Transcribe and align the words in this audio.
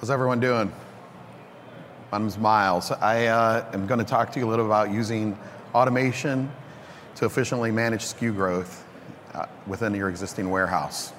How's 0.00 0.08
everyone 0.08 0.40
doing? 0.40 0.72
My 2.10 2.16
name's 2.16 2.38
Miles. 2.38 2.90
I 2.90 3.26
uh, 3.26 3.70
am 3.74 3.86
going 3.86 3.98
to 3.98 4.04
talk 4.04 4.32
to 4.32 4.40
you 4.40 4.46
a 4.46 4.48
little 4.48 4.64
about 4.64 4.90
using 4.90 5.38
automation 5.74 6.50
to 7.16 7.26
efficiently 7.26 7.70
manage 7.70 8.04
SKU 8.04 8.34
growth 8.34 8.82
uh, 9.34 9.44
within 9.66 9.94
your 9.94 10.08
existing 10.08 10.48
warehouse. 10.48 11.12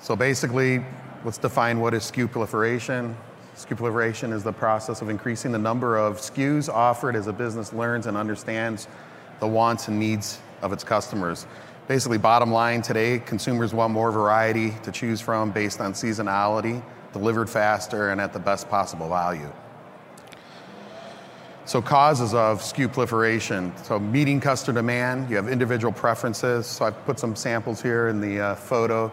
So 0.00 0.16
basically, 0.16 0.84
let's 1.24 1.38
define 1.38 1.78
what 1.78 1.94
is 1.94 2.02
SKU 2.10 2.28
proliferation. 2.28 3.16
SKU 3.54 3.76
proliferation 3.76 4.32
is 4.32 4.42
the 4.42 4.52
process 4.52 5.00
of 5.00 5.10
increasing 5.10 5.52
the 5.52 5.60
number 5.60 5.96
of 5.96 6.16
SKUs 6.16 6.68
offered 6.68 7.14
as 7.14 7.28
a 7.28 7.32
business 7.32 7.72
learns 7.72 8.08
and 8.08 8.16
understands 8.16 8.88
the 9.38 9.46
wants 9.46 9.86
and 9.86 10.00
needs 10.00 10.40
of 10.60 10.72
its 10.72 10.82
customers. 10.82 11.46
Basically, 11.86 12.16
bottom 12.16 12.50
line 12.50 12.80
today, 12.80 13.18
consumers 13.18 13.74
want 13.74 13.92
more 13.92 14.10
variety 14.10 14.70
to 14.84 14.90
choose 14.90 15.20
from 15.20 15.50
based 15.50 15.82
on 15.82 15.92
seasonality, 15.92 16.82
delivered 17.12 17.50
faster, 17.50 18.10
and 18.10 18.22
at 18.22 18.32
the 18.32 18.38
best 18.38 18.70
possible 18.70 19.06
value. 19.10 19.52
So, 21.66 21.82
causes 21.82 22.32
of 22.32 22.62
SKU 22.62 22.90
proliferation. 22.90 23.70
So, 23.84 23.98
meeting 23.98 24.40
customer 24.40 24.80
demand, 24.80 25.28
you 25.28 25.36
have 25.36 25.46
individual 25.46 25.92
preferences. 25.92 26.66
So, 26.66 26.86
I've 26.86 27.04
put 27.04 27.18
some 27.18 27.36
samples 27.36 27.82
here 27.82 28.08
in 28.08 28.18
the 28.18 28.40
uh, 28.40 28.54
photo. 28.54 29.12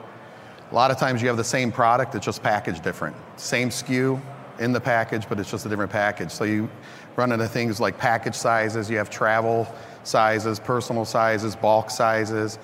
A 0.71 0.75
lot 0.75 0.91
of 0.91 0.97
times 0.97 1.21
you 1.21 1.27
have 1.27 1.35
the 1.35 1.43
same 1.43 1.73
product, 1.73 2.15
it's 2.15 2.25
just 2.25 2.41
packaged 2.41 2.83
different. 2.83 3.17
Same 3.35 3.67
SKU 3.67 4.21
in 4.59 4.71
the 4.71 4.79
package, 4.79 5.27
but 5.27 5.41
it's 5.41 5.51
just 5.51 5.65
a 5.65 5.69
different 5.69 5.91
package. 5.91 6.31
So 6.31 6.45
you 6.45 6.69
run 7.17 7.33
into 7.33 7.49
things 7.49 7.81
like 7.81 7.97
package 7.97 8.35
sizes, 8.35 8.89
you 8.89 8.95
have 8.95 9.09
travel 9.09 9.67
sizes, 10.03 10.59
personal 10.59 11.05
sizes, 11.05 11.55
bulk 11.55 11.89
sizes, 11.89 12.59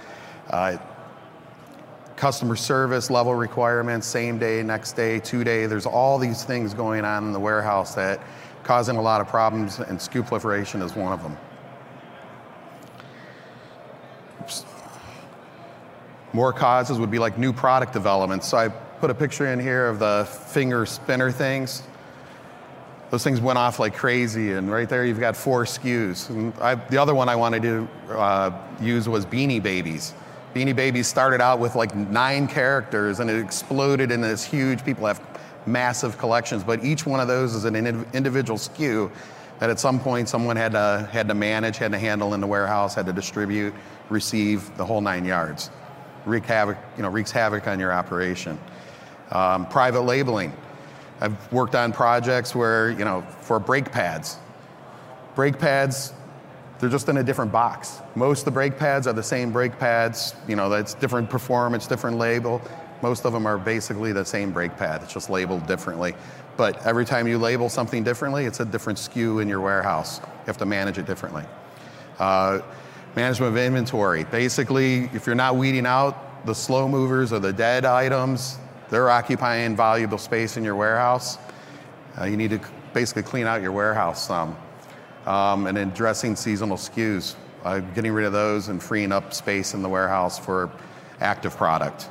uh, 0.50 0.78
customer 2.16 2.56
service 2.56 3.10
level 3.10 3.36
requirements, 3.36 4.08
same 4.08 4.40
day, 4.40 4.64
next 4.64 4.94
day, 4.94 5.20
two 5.20 5.44
day. 5.44 5.68
There's 5.68 5.86
all 5.86 6.18
these 6.18 6.44
things 6.44 6.74
going 6.74 7.06
on 7.06 7.26
in 7.26 7.32
the 7.32 7.40
warehouse 7.40 7.96
that 7.96 8.20
causing 8.64 8.98
a 8.98 9.02
lot 9.02 9.22
of 9.22 9.28
problems, 9.28 9.80
and 9.80 9.98
SKU 9.98 10.28
proliferation 10.28 10.82
is 10.82 10.96
one 10.96 11.14
of 11.14 11.24
them. 11.24 11.38
More 16.34 16.52
causes 16.52 17.00
would 17.00 17.10
be 17.10 17.20
like 17.20 17.38
new 17.38 17.54
product 17.54 17.94
development. 17.94 18.44
So 18.44 18.58
I 18.58 18.68
put 18.68 19.10
a 19.10 19.16
picture 19.16 19.48
in 19.54 19.60
here 19.60 19.88
of 19.88 20.00
the 20.00 20.28
finger 20.50 20.86
spinner 20.86 21.32
things. 21.32 21.84
Those 23.10 23.24
things 23.24 23.40
went 23.40 23.58
off 23.58 23.80
like 23.80 23.96
crazy, 23.96 24.52
and 24.52 24.72
right 24.72 24.88
there 24.88 25.06
you've 25.06 25.20
got 25.20 25.36
four 25.36 25.64
SKUs. 25.64 26.30
And 26.30 26.54
I, 26.60 26.76
the 26.76 26.98
other 26.98 27.16
one 27.16 27.30
I 27.30 27.36
wanted 27.36 27.62
to 27.64 27.88
uh, 28.10 28.52
use 28.82 29.08
was 29.08 29.26
Beanie 29.26 29.64
Babies. 29.64 30.14
Beanie 30.54 30.76
Babies 30.76 31.08
started 31.08 31.40
out 31.40 31.60
with 31.60 31.76
like 31.76 31.96
nine 31.96 32.48
characters, 32.48 33.20
and 33.20 33.30
it 33.30 33.40
exploded 33.40 34.12
into 34.12 34.28
this 34.28 34.44
huge. 34.44 34.84
People 34.84 35.06
have 35.06 35.22
massive 35.66 36.18
collections, 36.18 36.64
but 36.64 36.84
each 36.84 37.06
one 37.06 37.20
of 37.20 37.28
those 37.28 37.54
is 37.54 37.66
an 37.66 37.76
individual 37.76 38.58
SKU 38.58 39.12
that 39.60 39.70
at 39.70 39.80
some 39.80 40.00
point 40.00 40.30
someone 40.30 40.56
had 40.56 40.74
to 40.74 41.08
had 41.12 41.28
to 41.28 41.34
manage, 41.34 41.78
had 41.78 41.92
to 41.92 42.00
handle 42.00 42.34
in 42.34 42.42
the 42.42 42.48
warehouse, 42.48 42.94
had 42.94 43.06
to 43.06 43.14
distribute, 43.14 43.74
receive 44.10 44.76
the 44.78 44.86
whole 44.86 45.02
nine 45.02 45.26
yards 45.26 45.72
wreak 46.28 46.46
havoc, 46.46 46.78
you 46.96 47.04
know, 47.04 47.10
wreaks 47.10 47.32
havoc 47.32 47.68
on 47.68 47.80
your 47.80 47.92
operation. 47.92 48.60
Um, 49.32 49.68
private 49.68 50.02
labeling. 50.02 50.54
I've 51.20 51.52
worked 51.52 51.76
on 51.76 51.92
projects 51.92 52.54
where, 52.56 52.92
you 52.92 53.06
know, 53.06 53.22
for 53.42 53.60
brake 53.60 53.92
pads. 53.92 54.38
Brake 55.36 55.58
pads, 55.58 56.14
they're 56.80 56.90
just 56.90 57.10
in 57.10 57.18
a 57.18 57.24
different 57.24 57.52
box. 57.52 58.00
Most 58.16 58.40
of 58.40 58.46
the 58.46 58.52
brake 58.52 58.78
pads 58.78 59.08
are 59.08 59.14
the 59.14 59.24
same 59.24 59.52
brake 59.52 59.80
pads, 59.80 60.36
you 60.48 60.56
know, 60.56 60.70
that's 60.70 60.94
different 60.94 61.30
performance, 61.30 61.88
different 61.88 62.18
label. 62.18 62.62
Most 63.02 63.26
of 63.26 63.34
them 63.34 63.46
are 63.46 63.58
basically 63.58 64.12
the 64.12 64.26
same 64.26 64.52
brake 64.52 64.76
pad, 64.78 65.02
it's 65.04 65.14
just 65.14 65.30
labeled 65.30 65.66
differently. 65.68 66.16
But 66.56 66.84
every 66.86 67.06
time 67.06 67.28
you 67.28 67.38
label 67.38 67.70
something 67.70 68.04
differently, 68.04 68.46
it's 68.46 68.60
a 68.60 68.66
different 68.66 68.98
SKU 68.98 69.42
in 69.42 69.48
your 69.48 69.62
warehouse. 69.62 70.20
You 70.20 70.46
have 70.48 70.58
to 70.58 70.66
manage 70.66 70.98
it 70.98 71.06
differently. 71.06 71.44
Uh, 72.18 72.62
management 73.16 73.52
of 73.52 73.58
inventory. 73.58 74.24
Basically, 74.26 75.06
if 75.14 75.28
you're 75.28 75.36
not 75.36 75.56
weeding 75.56 75.86
out 75.86 76.46
the 76.46 76.56
slow 76.56 76.88
movers 76.88 77.32
or 77.32 77.40
the 77.40 77.54
dead 77.54 77.86
items, 77.86 78.58
they're 78.90 79.10
occupying 79.10 79.76
valuable 79.76 80.18
space 80.18 80.58
in 80.58 80.64
your 80.64 80.76
warehouse. 80.76 81.38
Uh, 82.20 82.26
you 82.26 82.38
need 82.38 82.52
to 82.52 82.60
basically 82.94 83.24
clean 83.24 83.46
out 83.46 83.62
your 83.62 83.72
warehouse 83.72 84.28
some. 84.28 84.56
Um, 85.26 85.68
and 85.68 85.78
addressing 85.78 86.36
seasonal 86.36 86.78
SKUs, 86.78 87.36
uh, 87.66 87.80
getting 87.80 88.14
rid 88.14 88.26
of 88.26 88.34
those 88.34 88.70
and 88.70 88.82
freeing 88.82 89.12
up 89.12 89.34
space 89.34 89.74
in 89.74 89.82
the 89.82 89.90
warehouse 89.90 90.40
for 90.40 90.72
active 91.20 91.56
product. 91.58 92.10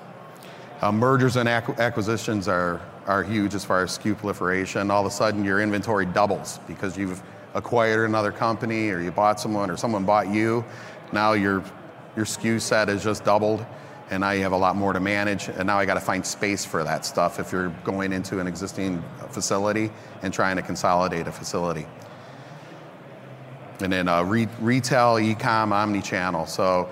Uh, 0.83 0.93
mergers 0.93 1.37
and 1.37 1.49
ac- 1.49 1.73
acquisitions 1.79 2.47
are, 2.47 2.81
are 3.07 3.23
huge 3.23 3.55
as 3.55 3.65
far 3.65 3.83
as 3.83 3.99
SKU 3.99 4.19
proliferation. 4.19 4.91
All 4.91 5.01
of 5.01 5.07
a 5.07 5.11
sudden, 5.11 5.45
your 5.45 5.63
inventory 5.63 6.05
doubles 6.05 6.61
because 6.67 6.99
you've 6.99 7.23
acquired 7.55 8.05
another 8.05 8.31
company 8.31 8.91
or 8.91 9.01
you 9.01 9.11
bought 9.11 9.41
someone 9.41 9.71
or 9.71 9.79
someone 9.79 10.05
bought 10.05 10.29
you 10.29 10.63
now 11.13 11.33
your, 11.33 11.63
your 12.17 12.25
SKU 12.25 12.61
set 12.61 12.89
is 12.89 13.03
just 13.03 13.25
doubled, 13.25 13.65
and 14.11 14.21
now 14.21 14.31
you 14.31 14.43
have 14.43 14.53
a 14.53 14.57
lot 14.57 14.77
more 14.77 14.93
to 14.93 15.01
manage, 15.01 15.49
and 15.49 15.67
now 15.67 15.79
I 15.79 15.85
got 15.85 15.95
to 15.95 16.01
find 16.01 16.25
space 16.25 16.65
for 16.65 16.85
that 16.85 17.05
stuff 17.05 17.41
if 17.41 17.51
you're 17.51 17.71
going 17.85 18.13
into 18.13 18.39
an 18.39 18.47
existing 18.47 19.03
facility 19.31 19.91
and 20.23 20.33
trying 20.33 20.57
to 20.57 20.63
consolidate 20.63 21.27
a 21.27 21.33
facility. 21.33 21.87
And 23.81 23.93
then 23.93 24.09
uh, 24.09 24.23
re- 24.23 24.49
retail, 24.61 25.19
e-com, 25.19 25.73
omni-channel. 25.73 26.47
So 26.47 26.89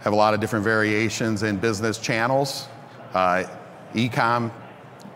have 0.00 0.12
a 0.12 0.16
lot 0.16 0.34
of 0.34 0.40
different 0.40 0.64
variations 0.64 1.42
in 1.42 1.56
business 1.58 1.98
channels. 1.98 2.68
Uh, 3.12 3.44
e-com, 3.94 4.52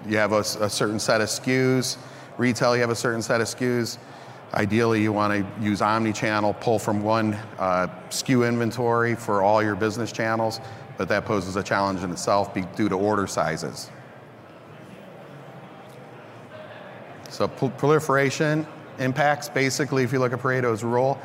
you 0.06 0.16
have 0.18 0.32
a, 0.32 0.40
a 0.40 0.68
certain 0.68 0.98
set 0.98 1.20
of 1.20 1.28
SKUs. 1.28 1.96
Retail, 2.38 2.74
you 2.74 2.82
have 2.82 2.90
a 2.90 2.96
certain 2.96 3.22
set 3.22 3.40
of 3.40 3.46
SKUs. 3.46 3.98
Ideally, 4.54 5.02
you 5.02 5.12
want 5.12 5.32
to 5.32 5.64
use 5.64 5.80
omni-channel, 5.80 6.54
pull 6.54 6.78
from 6.78 7.02
one 7.02 7.34
uh, 7.58 7.88
SKU 8.10 8.46
inventory 8.46 9.14
for 9.14 9.42
all 9.42 9.62
your 9.62 9.74
business 9.74 10.12
channels, 10.12 10.60
but 10.96 11.08
that 11.08 11.24
poses 11.24 11.56
a 11.56 11.62
challenge 11.62 12.02
in 12.02 12.10
itself 12.10 12.54
due 12.74 12.88
to 12.88 12.94
order 12.94 13.26
sizes. 13.26 13.90
So 17.28 17.48
proliferation 17.48 18.66
impacts, 18.98 19.48
basically, 19.48 20.04
if 20.04 20.12
you 20.12 20.18
look 20.18 20.32
at 20.32 20.40
Pareto's 20.40 20.82
rule, 20.82 21.18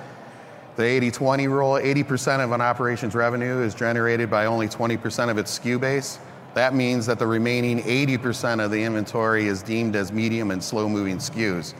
the 0.76 0.84
80-20 0.84 1.50
rule, 1.50 1.74
80% 1.74 2.44
of 2.44 2.52
an 2.52 2.62
operation's 2.62 3.16
revenue 3.16 3.62
is 3.62 3.76
generated 3.76 4.30
by 4.30 4.46
only 4.46 4.68
20% 4.68 5.30
of 5.30 5.38
its 5.38 5.60
SKU 5.60 5.80
base. 5.80 6.20
That 6.54 6.74
means 6.74 7.06
that 7.06 7.20
the 7.20 7.28
remaining 7.28 7.80
80% 7.82 8.64
of 8.64 8.72
the 8.72 8.84
inventory 8.84 9.48
is 9.48 9.64
deemed 9.64 9.96
as 9.96 10.12
medium 10.12 10.52
and 10.52 10.62
slow-moving 10.62 11.18
SKUs. 11.18 11.74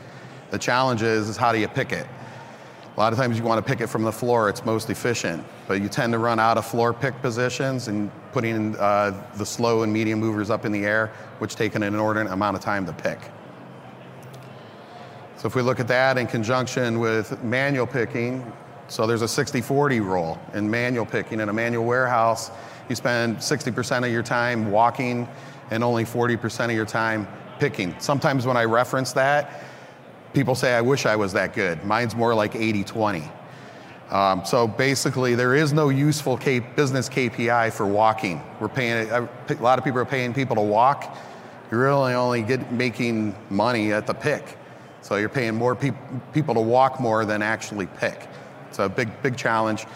The 0.50 0.58
challenge 0.58 1.02
is, 1.02 1.28
is 1.28 1.36
how 1.36 1.52
do 1.52 1.58
you 1.58 1.68
pick 1.68 1.92
it? 1.92 2.06
A 2.94 3.00
lot 3.00 3.12
of 3.12 3.18
times 3.18 3.38
you 3.38 3.44
want 3.44 3.64
to 3.64 3.66
pick 3.66 3.80
it 3.80 3.86
from 3.86 4.02
the 4.02 4.12
floor, 4.12 4.50
it's 4.50 4.66
most 4.66 4.90
efficient, 4.90 5.42
but 5.66 5.80
you 5.80 5.88
tend 5.88 6.12
to 6.12 6.18
run 6.18 6.38
out 6.38 6.58
of 6.58 6.66
floor 6.66 6.92
pick 6.92 7.20
positions 7.22 7.88
and 7.88 8.10
putting 8.32 8.76
uh, 8.76 9.28
the 9.36 9.46
slow 9.46 9.82
and 9.82 9.90
medium 9.90 10.20
movers 10.20 10.50
up 10.50 10.66
in 10.66 10.72
the 10.72 10.84
air, 10.84 11.10
which 11.38 11.56
take 11.56 11.74
an 11.74 11.82
inordinate 11.82 12.30
amount 12.30 12.54
of 12.54 12.62
time 12.62 12.84
to 12.84 12.92
pick. 12.92 13.18
So 15.38 15.46
if 15.46 15.54
we 15.54 15.62
look 15.62 15.80
at 15.80 15.88
that 15.88 16.18
in 16.18 16.26
conjunction 16.26 17.00
with 17.00 17.42
manual 17.42 17.86
picking, 17.86 18.52
so 18.88 19.06
there's 19.06 19.22
a 19.22 19.24
60-40 19.24 20.04
rule 20.04 20.38
in 20.52 20.70
manual 20.70 21.06
picking. 21.06 21.40
In 21.40 21.48
a 21.48 21.52
manual 21.52 21.86
warehouse, 21.86 22.50
you 22.90 22.94
spend 22.94 23.38
60% 23.38 24.04
of 24.04 24.12
your 24.12 24.22
time 24.22 24.70
walking 24.70 25.26
and 25.70 25.82
only 25.82 26.04
40% 26.04 26.66
of 26.66 26.72
your 26.72 26.84
time 26.84 27.26
picking. 27.58 27.98
Sometimes 27.98 28.44
when 28.44 28.58
I 28.58 28.64
reference 28.64 29.14
that, 29.14 29.62
people 30.32 30.54
say, 30.54 30.74
I 30.74 30.80
wish 30.80 31.06
I 31.06 31.16
was 31.16 31.32
that 31.34 31.54
good. 31.54 31.84
Mine's 31.84 32.14
more 32.14 32.34
like 32.34 32.54
80 32.54 32.84
20. 32.84 33.22
Um, 34.10 34.44
so 34.44 34.66
basically, 34.68 35.34
there 35.34 35.54
is 35.54 35.72
no 35.72 35.88
useful 35.88 36.36
K- 36.36 36.58
business 36.58 37.08
KPI 37.08 37.72
for 37.72 37.86
walking. 37.86 38.42
We're 38.60 38.68
paying 38.68 39.08
a 39.10 39.28
lot 39.60 39.78
of 39.78 39.84
people 39.84 40.00
are 40.00 40.04
paying 40.04 40.34
people 40.34 40.54
to 40.56 40.62
walk. 40.62 41.16
You're 41.70 41.80
really 41.80 42.12
only 42.12 42.42
get, 42.42 42.70
making 42.70 43.34
money 43.48 43.92
at 43.92 44.06
the 44.06 44.12
pick. 44.12 44.58
So 45.00 45.16
you're 45.16 45.30
paying 45.30 45.54
more 45.54 45.74
pe- 45.74 45.94
people 46.34 46.54
to 46.54 46.60
walk 46.60 47.00
more 47.00 47.24
than 47.24 47.40
actually 47.40 47.86
pick. 47.86 48.28
It's 48.68 48.78
a 48.78 48.88
big, 48.88 49.08
big 49.22 49.36
challenge. 49.36 49.86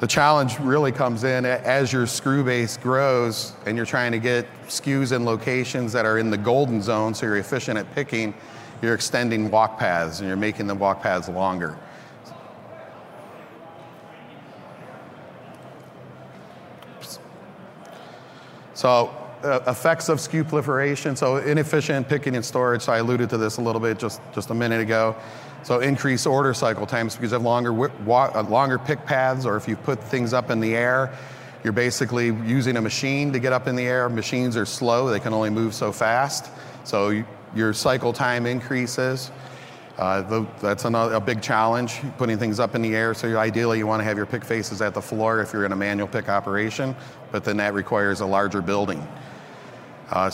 The 0.00 0.06
challenge 0.06 0.58
really 0.58 0.90
comes 0.90 1.22
in 1.22 1.44
as 1.44 1.92
your 1.92 2.06
SKU 2.06 2.44
base 2.44 2.76
grows 2.78 3.52
and 3.66 3.76
you're 3.76 3.86
trying 3.86 4.12
to 4.12 4.18
get 4.18 4.46
SKUs 4.66 5.14
in 5.14 5.24
locations 5.24 5.92
that 5.92 6.06
are 6.06 6.18
in 6.18 6.30
the 6.30 6.38
golden 6.38 6.82
zone, 6.82 7.14
so 7.14 7.26
you're 7.26 7.36
efficient 7.36 7.78
at 7.78 7.94
picking 7.94 8.34
you're 8.82 8.94
extending 8.94 9.50
walk 9.50 9.78
paths 9.78 10.18
and 10.18 10.28
you're 10.28 10.36
making 10.36 10.66
the 10.66 10.74
walk 10.74 11.02
paths 11.02 11.28
longer. 11.28 11.78
So 18.74 19.14
uh, 19.44 19.60
effects 19.68 20.08
of 20.08 20.18
SKU 20.18 20.48
proliferation. 20.48 21.14
So 21.14 21.36
inefficient 21.36 22.08
picking 22.08 22.34
and 22.34 22.44
storage. 22.44 22.82
So 22.82 22.92
I 22.92 22.98
alluded 22.98 23.30
to 23.30 23.38
this 23.38 23.58
a 23.58 23.60
little 23.60 23.80
bit 23.80 23.98
just, 23.98 24.20
just 24.34 24.50
a 24.50 24.54
minute 24.54 24.80
ago. 24.80 25.14
So 25.62 25.78
increase 25.78 26.26
order 26.26 26.52
cycle 26.52 26.86
times 26.86 27.14
because 27.14 27.30
you 27.30 27.36
have 27.36 27.42
longer, 27.42 27.88
uh, 27.88 28.42
longer 28.42 28.78
pick 28.78 29.06
paths 29.06 29.46
or 29.46 29.56
if 29.56 29.68
you 29.68 29.76
put 29.76 30.02
things 30.02 30.32
up 30.32 30.50
in 30.50 30.58
the 30.58 30.74
air, 30.74 31.12
You're 31.62 31.72
basically 31.72 32.26
using 32.26 32.76
a 32.76 32.80
machine 32.80 33.32
to 33.32 33.38
get 33.38 33.52
up 33.52 33.68
in 33.68 33.76
the 33.76 33.84
air. 33.84 34.08
Machines 34.08 34.56
are 34.56 34.66
slow, 34.66 35.10
they 35.10 35.20
can 35.20 35.32
only 35.32 35.50
move 35.50 35.74
so 35.74 35.92
fast. 35.92 36.50
So 36.82 37.10
you, 37.10 37.24
your 37.54 37.72
cycle 37.72 38.12
time 38.12 38.46
increases. 38.46 39.30
Uh, 39.98 40.22
the, 40.22 40.46
that's 40.60 40.84
another, 40.84 41.14
a 41.14 41.20
big 41.20 41.42
challenge, 41.42 42.00
putting 42.16 42.38
things 42.38 42.58
up 42.58 42.74
in 42.74 42.82
the 42.82 42.94
air. 42.94 43.12
So 43.12 43.36
ideally, 43.36 43.78
you 43.78 43.86
want 43.86 44.00
to 44.00 44.04
have 44.04 44.16
your 44.16 44.26
pick 44.26 44.44
faces 44.44 44.80
at 44.80 44.94
the 44.94 45.02
floor 45.02 45.40
if 45.40 45.52
you're 45.52 45.66
in 45.66 45.72
a 45.72 45.76
manual 45.76 46.08
pick 46.08 46.28
operation, 46.28 46.96
but 47.30 47.44
then 47.44 47.58
that 47.58 47.74
requires 47.74 48.20
a 48.20 48.26
larger 48.26 48.62
building. 48.62 49.06
Uh, 50.10 50.30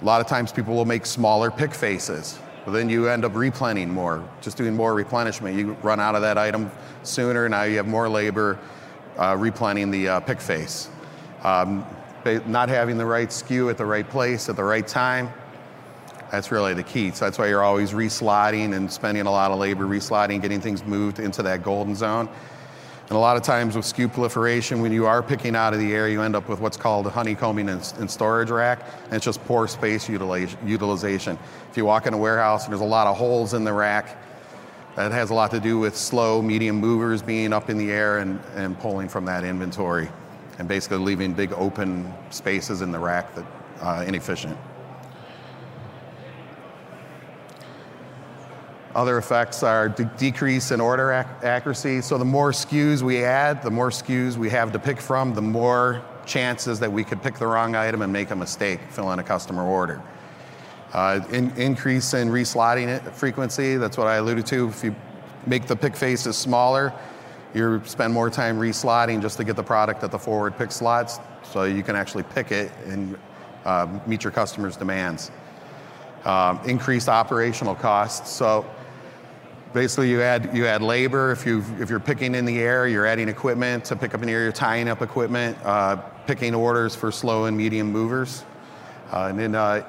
a 0.00 0.04
lot 0.04 0.20
of 0.20 0.26
times, 0.26 0.52
people 0.52 0.74
will 0.74 0.84
make 0.84 1.06
smaller 1.06 1.50
pick 1.50 1.74
faces, 1.74 2.38
but 2.64 2.72
then 2.72 2.88
you 2.88 3.08
end 3.08 3.24
up 3.24 3.32
replenning 3.32 3.88
more, 3.88 4.22
just 4.42 4.56
doing 4.56 4.76
more 4.76 4.94
replenishment. 4.94 5.56
You 5.56 5.72
run 5.82 6.00
out 6.00 6.14
of 6.14 6.22
that 6.22 6.36
item 6.36 6.70
sooner. 7.02 7.48
Now 7.48 7.62
you 7.62 7.78
have 7.78 7.86
more 7.86 8.08
labor 8.08 8.58
uh, 9.16 9.36
the 9.36 10.08
uh, 10.08 10.20
pick 10.20 10.40
face. 10.40 10.90
Um, 11.42 11.84
not 12.46 12.68
having 12.68 12.98
the 12.98 13.06
right 13.06 13.28
SKU 13.28 13.70
at 13.70 13.78
the 13.78 13.86
right 13.86 14.08
place 14.08 14.48
at 14.48 14.56
the 14.56 14.64
right 14.64 14.86
time 14.86 15.32
that's 16.30 16.50
really 16.50 16.74
the 16.74 16.82
key. 16.82 17.10
So 17.10 17.24
that's 17.24 17.38
why 17.38 17.48
you're 17.48 17.62
always 17.62 17.92
reslotting 17.92 18.74
and 18.74 18.90
spending 18.90 19.26
a 19.26 19.30
lot 19.30 19.50
of 19.50 19.58
labor 19.58 19.84
reslotting, 19.84 20.42
getting 20.42 20.60
things 20.60 20.84
moved 20.84 21.18
into 21.18 21.42
that 21.42 21.62
golden 21.62 21.94
zone. 21.94 22.28
And 23.08 23.16
a 23.16 23.20
lot 23.20 23.38
of 23.38 23.42
times 23.42 23.74
with 23.74 23.86
SKU 23.86 24.12
proliferation, 24.12 24.82
when 24.82 24.92
you 24.92 25.06
are 25.06 25.22
picking 25.22 25.56
out 25.56 25.72
of 25.72 25.80
the 25.80 25.94
air, 25.94 26.10
you 26.10 26.20
end 26.20 26.36
up 26.36 26.46
with 26.46 26.60
what's 26.60 26.76
called 26.76 27.06
a 27.06 27.10
honeycombing 27.10 27.70
and 27.70 28.10
storage 28.10 28.50
rack, 28.50 28.82
and 29.04 29.14
it's 29.14 29.24
just 29.24 29.42
poor 29.46 29.66
space 29.66 30.10
utilization. 30.10 31.38
If 31.70 31.76
you 31.76 31.86
walk 31.86 32.06
in 32.06 32.12
a 32.12 32.18
warehouse 32.18 32.64
and 32.64 32.72
there's 32.72 32.82
a 32.82 32.84
lot 32.84 33.06
of 33.06 33.16
holes 33.16 33.54
in 33.54 33.64
the 33.64 33.72
rack, 33.72 34.18
that 34.96 35.10
has 35.12 35.30
a 35.30 35.34
lot 35.34 35.50
to 35.52 35.60
do 35.60 35.78
with 35.78 35.96
slow, 35.96 36.42
medium 36.42 36.76
movers 36.76 37.22
being 37.22 37.54
up 37.54 37.70
in 37.70 37.78
the 37.78 37.90
air 37.90 38.18
and, 38.18 38.40
and 38.56 38.78
pulling 38.78 39.08
from 39.08 39.24
that 39.24 39.42
inventory, 39.42 40.10
and 40.58 40.68
basically 40.68 40.98
leaving 40.98 41.32
big 41.32 41.54
open 41.54 42.12
spaces 42.28 42.82
in 42.82 42.92
the 42.92 42.98
rack 42.98 43.34
that 43.36 43.46
uh, 43.80 44.04
inefficient. 44.06 44.58
Other 48.94 49.18
effects 49.18 49.62
are 49.62 49.88
de- 49.88 50.04
decrease 50.16 50.70
in 50.70 50.80
order 50.80 51.12
ac- 51.12 51.46
accuracy. 51.46 52.00
So 52.00 52.18
the 52.18 52.24
more 52.24 52.52
SKUs 52.52 53.02
we 53.02 53.22
add, 53.22 53.62
the 53.62 53.70
more 53.70 53.90
SKUs 53.90 54.36
we 54.36 54.48
have 54.50 54.72
to 54.72 54.78
pick 54.78 55.00
from, 55.00 55.34
the 55.34 55.42
more 55.42 56.02
chances 56.24 56.80
that 56.80 56.90
we 56.90 57.04
could 57.04 57.22
pick 57.22 57.38
the 57.38 57.46
wrong 57.46 57.74
item 57.74 58.02
and 58.02 58.12
make 58.12 58.30
a 58.30 58.36
mistake, 58.36 58.80
filling 58.90 59.18
a 59.18 59.22
customer 59.22 59.64
order. 59.64 60.02
Uh, 60.92 61.20
in, 61.30 61.50
increase 61.52 62.14
in 62.14 62.28
reslotting 62.28 63.12
frequency, 63.12 63.76
that's 63.76 63.98
what 63.98 64.06
I 64.06 64.16
alluded 64.16 64.46
to. 64.46 64.68
If 64.68 64.82
you 64.82 64.94
make 65.46 65.66
the 65.66 65.76
pick 65.76 65.94
faces 65.94 66.36
smaller, 66.36 66.92
you 67.54 67.82
spend 67.84 68.12
more 68.12 68.30
time 68.30 68.58
reslotting 68.58 69.20
just 69.20 69.36
to 69.38 69.44
get 69.44 69.56
the 69.56 69.62
product 69.62 70.02
at 70.02 70.10
the 70.10 70.18
forward 70.18 70.56
pick 70.56 70.72
slots 70.72 71.18
so 71.42 71.64
you 71.64 71.82
can 71.82 71.96
actually 71.96 72.22
pick 72.22 72.52
it 72.52 72.70
and 72.86 73.18
uh, 73.64 73.86
meet 74.06 74.24
your 74.24 74.30
customers' 74.30 74.76
demands. 74.76 75.30
Um, 76.24 76.60
increased 76.66 77.08
operational 77.08 77.74
costs. 77.74 78.30
So 78.30 78.66
basically 79.72 80.10
you 80.10 80.22
add 80.22 80.56
you 80.56 80.66
add 80.66 80.82
labor. 80.82 81.32
If 81.32 81.46
you 81.46 81.64
if 81.78 81.90
you're 81.90 82.00
picking 82.00 82.34
in 82.34 82.44
the 82.44 82.58
air 82.58 82.88
you're 82.88 83.06
adding 83.06 83.28
equipment 83.28 83.84
to 83.86 83.96
pick 83.96 84.14
up 84.14 84.20
in 84.22 84.26
the 84.26 84.32
air 84.32 84.42
you're 84.42 84.52
tying 84.52 84.88
up 84.88 85.02
equipment 85.02 85.56
uh, 85.64 85.96
picking 86.26 86.54
orders 86.54 86.94
for 86.94 87.12
slow 87.12 87.46
and 87.46 87.56
medium 87.56 87.90
movers. 87.90 88.44
Uh, 89.12 89.28
and 89.30 89.38
then 89.38 89.54
uh, 89.54 89.86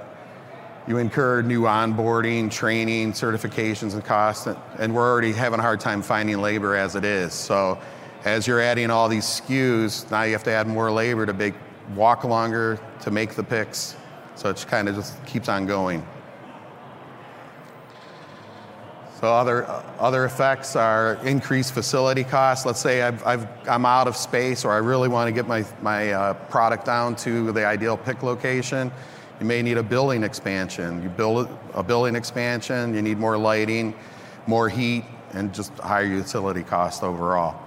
you 0.88 0.98
incur 0.98 1.42
new 1.42 1.64
onboarding 1.64 2.50
training 2.50 3.12
certifications 3.12 3.94
and 3.94 4.04
costs. 4.04 4.48
And 4.78 4.96
we're 4.96 5.10
already 5.10 5.34
having 5.34 5.60
a 5.60 5.62
hard 5.62 5.80
time 5.80 6.02
finding 6.02 6.42
labor 6.42 6.76
as 6.76 6.96
it 6.96 7.04
is. 7.04 7.34
So 7.34 7.80
as 8.26 8.48
you're 8.48 8.62
adding 8.62 8.90
all 8.90 9.08
these 9.08 9.26
SKUs 9.26 10.10
now 10.12 10.24
you 10.24 10.34
have 10.34 10.44
to 10.44 10.52
add 10.52 10.68
more 10.68 10.92
labor 10.92 11.26
to 11.26 11.34
make 11.34 11.56
walk 11.96 12.24
longer 12.24 12.80
to 13.02 13.12
make 13.12 13.36
the 13.36 13.44
picks. 13.44 13.96
So 14.36 14.50
it 14.50 14.66
kind 14.70 14.88
of 14.88 14.96
just 14.96 15.26
keeps 15.26 15.50
on 15.50 15.66
going 15.66 16.06
so 19.20 19.28
other, 19.28 19.66
other 20.00 20.24
effects 20.24 20.78
are 20.78 21.16
increased 21.26 21.74
facility 21.74 22.24
costs. 22.24 22.66
Let's 22.66 22.80
say 22.80 23.02
I've, 23.02 23.26
I've, 23.28 23.48
I'm 23.68 23.86
out 23.86 24.08
of 24.08 24.16
space 24.16 24.64
or 24.64 24.72
I 24.72 24.78
really 24.78 25.10
want 25.10 25.28
to 25.28 25.34
get 25.34 25.46
my, 25.46 25.66
my 25.82 26.14
uh, 26.14 26.34
product 26.50 26.86
down 26.86 27.18
to 27.18 27.52
the 27.52 27.66
ideal 27.66 27.98
pick 27.98 28.24
location. 28.24 28.90
You 29.42 29.46
may 29.46 29.62
need 29.62 29.78
a 29.78 29.84
building 29.84 30.24
expansion. 30.24 31.04
You 31.04 31.10
build 31.10 31.50
a 31.74 31.84
building 31.84 32.16
expansion, 32.16 32.96
you 32.96 33.02
need 33.02 33.18
more 33.18 33.38
lighting, 33.38 33.94
more 34.48 34.70
heat, 34.70 35.04
and 35.34 35.54
just 35.54 35.74
higher 35.80 36.06
utility 36.06 36.64
cost 36.64 37.04
overall. 37.04 37.60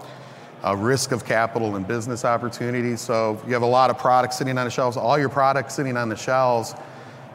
A 0.64 0.74
risk 0.74 1.12
of 1.12 1.26
capital 1.26 1.76
and 1.76 1.86
business 1.86 2.24
opportunities. 2.24 3.02
So 3.02 3.38
you 3.46 3.52
have 3.52 3.60
a 3.60 3.66
lot 3.66 3.90
of 3.90 3.98
products 3.98 4.38
sitting 4.38 4.56
on 4.56 4.64
the 4.64 4.70
shelves. 4.70 4.96
All 4.96 5.18
your 5.18 5.28
products 5.28 5.74
sitting 5.74 5.98
on 5.98 6.08
the 6.08 6.16
shelves 6.16 6.74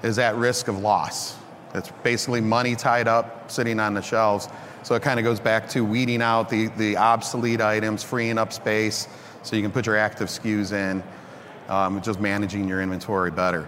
is 0.01 0.17
at 0.17 0.35
risk 0.37 0.69
of 0.69 0.79
loss. 0.79 1.37
It's 1.77 1.91
basically 2.03 2.41
money 2.41 2.75
tied 2.75 3.07
up 3.07 3.49
sitting 3.49 3.79
on 3.79 3.93
the 3.93 4.01
shelves. 4.01 4.49
So 4.83 4.95
it 4.95 5.01
kind 5.01 5.19
of 5.19 5.23
goes 5.23 5.39
back 5.39 5.69
to 5.69 5.83
weeding 5.83 6.21
out 6.21 6.49
the, 6.49 6.67
the 6.77 6.97
obsolete 6.97 7.61
items, 7.61 8.03
freeing 8.03 8.37
up 8.37 8.53
space 8.53 9.07
so 9.43 9.55
you 9.55 9.61
can 9.61 9.71
put 9.71 9.85
your 9.85 9.97
active 9.97 10.27
SKUs 10.27 10.73
in, 10.73 11.03
um, 11.69 12.01
just 12.01 12.19
managing 12.19 12.67
your 12.67 12.81
inventory 12.81 13.31
better. 13.31 13.67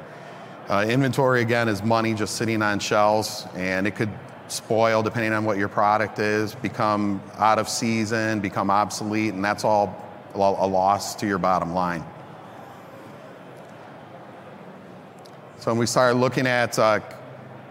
Uh, 0.70 0.86
inventory, 0.88 1.42
again, 1.42 1.68
is 1.68 1.84
money 1.84 2.14
just 2.14 2.36
sitting 2.36 2.62
on 2.62 2.80
shelves, 2.80 3.48
and 3.56 3.88
it 3.88 3.96
could 3.96 4.12
spoil 4.48 5.02
depending 5.02 5.34
on 5.34 5.46
what 5.46 5.58
your 5.58 5.68
product 5.68 6.20
is, 6.20 6.54
become 6.56 7.22
out 7.38 7.58
of 7.58 7.68
season, 7.68 8.40
become 8.40 8.70
obsolete, 8.70 9.34
and 9.34 9.44
that's 9.44 9.64
all 9.64 10.06
a 10.36 10.38
loss 10.38 11.16
to 11.16 11.28
your 11.28 11.40
bottom 11.40 11.74
line. 11.74 12.04
So 15.60 15.72
when 15.72 15.78
we 15.78 15.86
started 15.88 16.20
looking 16.20 16.48
at 16.48 16.78
uh, 16.80 17.00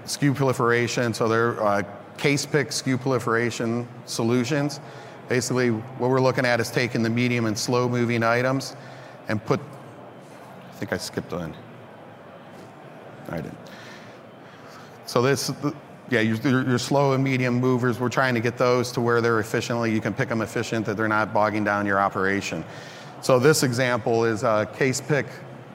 SKU 0.09 0.35
proliferation. 0.35 1.13
So 1.15 1.29
they're 1.29 1.63
uh, 1.63 1.83
case 2.17 2.45
pick 2.45 2.69
SKU 2.69 3.01
proliferation 3.01 3.87
solutions. 4.07 4.81
Basically, 5.29 5.69
what 5.71 6.11
we're 6.11 6.21
looking 6.21 6.47
at 6.47 6.61
is 6.61 6.71
taking 6.71 7.03
the 7.03 7.11
medium 7.11 7.45
and 7.47 7.57
slow 7.57 7.89
moving 7.89 8.23
items 8.23 8.75
and 9.29 9.45
put, 9.45 9.61
I 9.61 10.73
think 10.77 10.93
I 10.93 10.97
skipped 10.97 11.33
on. 11.33 11.55
I 13.29 13.37
didn't. 13.37 13.59
So 15.05 15.21
this, 15.21 15.53
yeah, 16.11 16.21
your, 16.21 16.37
your 16.67 16.79
slow 16.79 17.13
and 17.13 17.23
medium 17.23 17.55
movers, 17.55 18.01
we're 18.01 18.09
trying 18.09 18.35
to 18.35 18.41
get 18.41 18.57
those 18.57 18.91
to 18.93 19.03
where 19.03 19.21
they're 19.21 19.41
efficiently, 19.41 19.93
you 19.93 20.01
can 20.01 20.15
pick 20.15 20.31
them 20.31 20.41
efficient, 20.41 20.87
that 20.87 20.97
they're 20.97 21.09
not 21.09 21.35
bogging 21.35 21.65
down 21.65 21.85
your 21.85 22.01
operation. 22.01 22.65
So 23.21 23.39
this 23.39 23.63
example 23.63 24.25
is 24.25 24.43
a 24.43 24.67
case 24.75 25.01
pick 25.01 25.27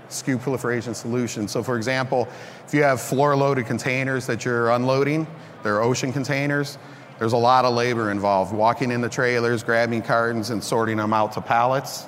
SKU 0.10 0.42
proliferation 0.42 0.94
solution. 0.94 1.48
So 1.48 1.64
for 1.64 1.78
example, 1.78 2.28
if 2.66 2.74
you 2.74 2.84
have 2.84 3.02
floor 3.02 3.36
loaded 3.36 3.66
containers 3.66 4.26
that 4.28 4.46
you're 4.46 4.72
unloading, 4.72 5.28
they're 5.64 5.82
ocean 5.82 6.12
containers, 6.14 6.78
there's 7.20 7.34
a 7.34 7.38
lot 7.38 7.66
of 7.66 7.74
labor 7.74 8.12
involved. 8.12 8.54
Walking 8.54 8.92
in 8.92 9.02
the 9.02 9.10
trailers, 9.10 9.64
grabbing 9.64 10.02
cartons 10.02 10.50
and 10.50 10.64
sorting 10.64 10.98
them 10.98 11.14
out 11.14 11.32
to 11.34 11.42
pallets. 11.42 12.06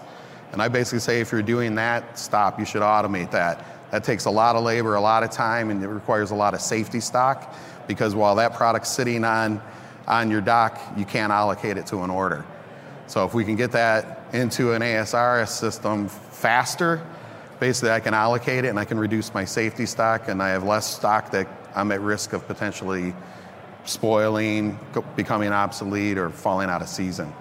And 0.51 0.61
I 0.61 0.67
basically 0.67 0.99
say 0.99 1.21
if 1.21 1.31
you're 1.31 1.41
doing 1.41 1.75
that, 1.75 2.17
stop, 2.17 2.59
you 2.59 2.65
should 2.65 2.81
automate 2.81 3.31
that. 3.31 3.65
That 3.91 4.03
takes 4.03 4.25
a 4.25 4.31
lot 4.31 4.55
of 4.55 4.63
labor, 4.63 4.95
a 4.95 5.01
lot 5.01 5.23
of 5.23 5.31
time, 5.31 5.69
and 5.69 5.83
it 5.83 5.87
requires 5.87 6.31
a 6.31 6.35
lot 6.35 6.53
of 6.53 6.61
safety 6.61 6.99
stock 6.99 7.55
because 7.87 8.15
while 8.15 8.35
that 8.35 8.53
product's 8.53 8.89
sitting 8.89 9.23
on, 9.23 9.61
on 10.07 10.31
your 10.31 10.41
dock, 10.41 10.79
you 10.97 11.05
can't 11.05 11.31
allocate 11.31 11.77
it 11.77 11.85
to 11.87 11.99
an 11.99 12.09
order. 12.09 12.45
So 13.07 13.25
if 13.25 13.33
we 13.33 13.45
can 13.45 13.55
get 13.55 13.71
that 13.73 14.25
into 14.33 14.73
an 14.73 14.81
ASRS 14.81 15.49
system 15.49 16.07
faster, 16.09 17.05
basically 17.59 17.91
I 17.91 17.99
can 17.99 18.13
allocate 18.13 18.65
it 18.65 18.69
and 18.69 18.79
I 18.79 18.85
can 18.85 18.99
reduce 18.99 19.33
my 19.33 19.45
safety 19.45 19.85
stock 19.85 20.27
and 20.27 20.41
I 20.41 20.49
have 20.49 20.63
less 20.63 20.95
stock 20.95 21.31
that 21.31 21.47
I'm 21.75 21.91
at 21.91 22.01
risk 22.01 22.33
of 22.33 22.47
potentially 22.47 23.13
spoiling, 23.85 24.79
becoming 25.15 25.51
obsolete, 25.51 26.17
or 26.17 26.29
falling 26.29 26.69
out 26.69 26.81
of 26.81 26.89
season. 26.89 27.31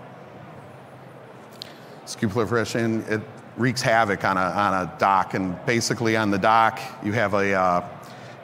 SKU 2.07 2.31
proliferation, 2.31 3.03
it 3.09 3.21
wreaks 3.57 3.81
havoc 3.81 4.25
on 4.25 4.37
a, 4.37 4.41
on 4.41 4.75
a 4.75 4.97
dock, 4.99 5.35
and 5.35 5.57
basically 5.65 6.17
on 6.17 6.31
the 6.31 6.39
dock, 6.39 6.81
you 7.03 7.13
have 7.13 7.35
a, 7.35 7.55
uh, 7.55 7.89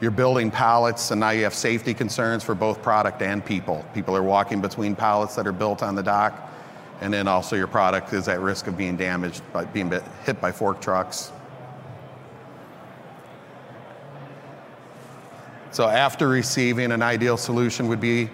you're 0.01 0.11
building 0.11 0.51
pallets, 0.51 1.11
and 1.11 1.21
now 1.21 1.31
you 1.31 1.45
have 1.45 1.55
safety 1.55 1.93
concerns 1.93 2.43
for 2.43 2.55
both 2.55 2.83
product 2.83 3.21
and 3.21 3.45
people. 3.45 3.85
People 3.93 4.17
are 4.17 4.23
walking 4.23 4.61
between 4.61 4.97
pallets 4.97 5.35
that 5.35 5.47
are 5.47 5.53
built 5.53 5.83
on 5.83 5.95
the 5.95 6.03
dock, 6.03 6.51
and 7.03 7.13
then 7.13 7.29
also 7.29 7.55
your 7.55 7.67
product 7.67 8.13
is 8.13 8.29
at 8.29 8.41
risk 8.41 8.67
of 8.67 8.79
being 8.79 8.97
damaged 8.97 9.43
by 9.53 9.65
being 9.67 9.93
hit 10.25 10.41
by 10.41 10.53
fork 10.53 10.81
trucks, 10.81 11.33
So 15.73 15.87
after 15.89 16.27
receiving, 16.29 16.91
an 16.91 17.03
ideal 17.03 17.37
solution 17.37 17.87
would 17.89 18.01
be 18.01 18.29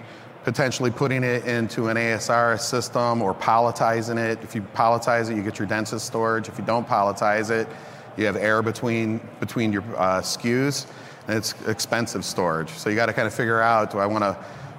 potentially 0.45 0.91
putting 0.91 1.25
it 1.25 1.45
into 1.45 1.89
an 1.89 1.97
ASRS 1.97 2.61
system 2.61 3.21
or 3.21 3.35
palletizing 3.35 4.17
it. 4.17 4.39
If 4.43 4.55
you 4.55 4.63
palletize 4.63 5.31
it, 5.31 5.37
you 5.37 5.43
get 5.43 5.59
your 5.59 5.69
densest 5.69 6.07
storage. 6.07 6.49
If 6.49 6.59
you 6.59 6.65
don't 6.65 6.89
palletize 6.89 7.51
it, 7.51 7.69
you 8.17 8.25
have 8.27 8.37
air 8.37 8.63
between, 8.63 9.21
between 9.41 9.73
your 9.73 9.83
uh, 9.97 10.23
SKUs, 10.23 10.87
and 11.27 11.37
it's 11.37 11.53
expensive 11.67 12.25
storage. 12.25 12.71
So 12.71 12.89
you 12.89 12.97
got 12.97 13.07
to 13.07 13.13
kind 13.13 13.27
of 13.27 13.35
figure 13.35 13.61
out, 13.61 13.91
do 13.91 13.99
I 13.99 14.07
want 14.07 14.25
to 14.25 14.37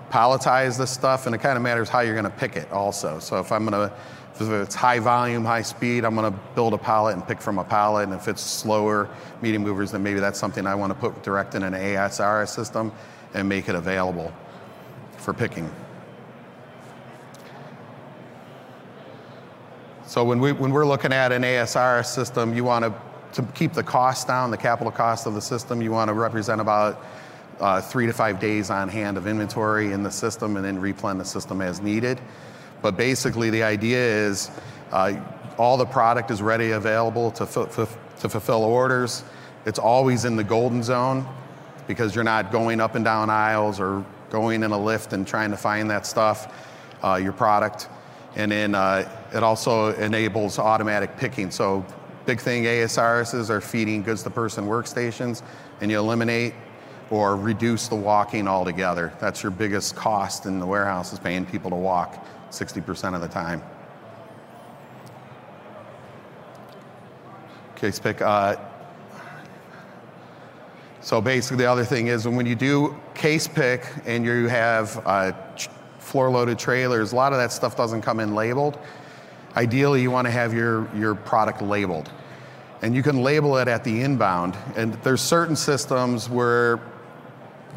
palletize 0.09 0.77
this 0.77 0.89
stuff? 0.89 1.25
And 1.25 1.35
it 1.35 1.39
kind 1.39 1.57
of 1.57 1.63
matters 1.63 1.89
how 1.89 1.99
you're 1.99 2.15
going 2.15 2.23
to 2.23 2.29
pick 2.31 2.55
it 2.55 2.71
also. 2.71 3.19
So 3.19 3.39
if 3.39 3.51
I'm 3.51 3.65
going 3.65 3.89
to 3.89 3.95
If 4.39 4.49
it's 4.49 4.75
high 4.75 4.99
volume, 4.99 5.43
high 5.43 5.63
speed, 5.63 6.05
I'm 6.05 6.15
going 6.15 6.31
to 6.31 6.39
build 6.53 6.73
a 6.73 6.77
pallet 6.77 7.15
and 7.15 7.27
pick 7.27 7.41
from 7.41 7.57
a 7.57 7.63
pallet. 7.63 8.05
And 8.05 8.13
if 8.13 8.27
it's 8.27 8.41
slower, 8.41 9.09
medium 9.41 9.63
movers, 9.63 9.91
then 9.91 10.03
maybe 10.03 10.19
that's 10.19 10.39
something 10.39 10.67
I 10.67 10.75
want 10.75 10.93
to 10.93 10.99
put 10.99 11.23
direct 11.23 11.55
in 11.55 11.63
an 11.63 11.73
ASRS 11.73 12.49
system 12.49 12.91
and 13.33 13.49
make 13.49 13.67
it 13.67 13.75
available 13.75 14.31
for 15.17 15.33
picking. 15.33 15.69
So 20.05 20.23
when, 20.23 20.39
we, 20.39 20.53
when 20.53 20.71
we're 20.71 20.85
looking 20.85 21.11
at 21.11 21.31
an 21.31 21.41
ASRS 21.41 22.05
system, 22.05 22.55
you 22.55 22.63
want 22.63 22.85
to, 22.85 23.41
to 23.41 23.47
keep 23.51 23.73
the 23.73 23.83
cost 23.83 24.27
down, 24.27 24.51
the 24.51 24.57
capital 24.57 24.91
cost 24.91 25.25
of 25.25 25.33
the 25.33 25.41
system, 25.41 25.81
you 25.81 25.91
want 25.91 26.07
to 26.07 26.13
represent 26.13 26.61
about 26.61 27.03
uh, 27.59 27.81
three 27.81 28.05
to 28.05 28.13
five 28.13 28.39
days 28.39 28.69
on 28.69 28.87
hand 28.87 29.17
of 29.17 29.27
inventory 29.27 29.91
in 29.91 30.03
the 30.03 30.11
system 30.11 30.55
and 30.55 30.63
then 30.63 30.79
replenish 30.79 31.25
the 31.25 31.29
system 31.29 31.61
as 31.61 31.81
needed. 31.81 32.21
But 32.81 32.97
basically, 32.97 33.49
the 33.49 33.63
idea 33.63 33.97
is 33.97 34.51
uh, 34.91 35.19
all 35.57 35.77
the 35.77 35.85
product 35.85 36.31
is 36.31 36.41
ready, 36.41 36.71
available 36.71 37.31
to, 37.31 37.45
to 37.45 38.29
fulfill 38.29 38.63
orders. 38.63 39.23
It's 39.65 39.79
always 39.79 40.25
in 40.25 40.35
the 40.35 40.43
golden 40.43 40.83
zone 40.83 41.27
because 41.87 42.13
you're 42.13 42.23
not 42.23 42.51
going 42.51 42.79
up 42.79 42.95
and 42.95 43.03
down 43.03 43.29
aisles 43.29 43.79
or 43.79 44.05
going 44.29 44.63
in 44.63 44.71
a 44.71 44.77
lift 44.77 45.13
and 45.13 45.25
trying 45.25 45.51
to 45.51 45.57
find 45.57 45.89
that 45.89 46.05
stuff, 46.05 46.53
uh, 47.03 47.15
your 47.15 47.33
product. 47.33 47.87
And 48.35 48.51
then 48.51 48.75
uh, 48.75 49.09
it 49.33 49.41
also 49.41 49.93
enables 49.95 50.59
automatic 50.59 51.17
picking. 51.17 51.49
So, 51.49 51.85
big 52.25 52.39
thing 52.39 52.65
ASRSs 52.65 53.49
are 53.49 53.61
feeding 53.61 54.03
goods 54.03 54.21
to 54.23 54.29
person 54.29 54.65
workstations, 54.65 55.41
and 55.81 55.89
you 55.89 55.97
eliminate 55.97 56.53
or 57.09 57.37
reduce 57.37 57.87
the 57.87 57.95
walking 57.95 58.47
altogether. 58.47 59.13
That's 59.19 59.41
your 59.41 59.51
biggest 59.51 59.95
cost 59.95 60.45
in 60.45 60.59
the 60.59 60.65
warehouse 60.65 61.13
is 61.13 61.19
paying 61.19 61.45
people 61.45 61.69
to 61.71 61.75
walk 61.77 62.23
60% 62.51 63.15
of 63.15 63.21
the 63.21 63.27
time. 63.27 63.61
Case 67.75 67.99
pick. 67.99 68.21
Uh, 68.21 68.55
so 71.01 71.21
basically, 71.21 71.57
the 71.57 71.71
other 71.71 71.85
thing 71.85 72.07
is 72.07 72.27
when 72.27 72.45
you 72.45 72.55
do 72.55 72.97
case 73.13 73.47
pick 73.47 73.85
and 74.05 74.25
you 74.25 74.47
have 74.47 75.01
uh, 75.05 75.31
floor 75.99 76.29
loaded 76.29 76.59
trailers, 76.59 77.13
a 77.13 77.15
lot 77.15 77.33
of 77.33 77.39
that 77.39 77.51
stuff 77.51 77.77
doesn't 77.77 78.01
come 78.01 78.19
in 78.19 78.35
labeled. 78.35 78.79
Ideally, 79.55 80.01
you 80.01 80.11
want 80.11 80.25
to 80.25 80.31
have 80.31 80.53
your, 80.53 80.93
your 80.95 81.15
product 81.15 81.61
labeled. 81.61 82.11
And 82.81 82.95
you 82.95 83.01
can 83.01 83.23
label 83.23 83.57
it 83.57 83.67
at 83.67 83.83
the 83.83 84.01
inbound. 84.01 84.55
And 84.75 84.93
there's 84.95 85.21
certain 85.21 85.55
systems 85.55 86.29
where 86.29 86.79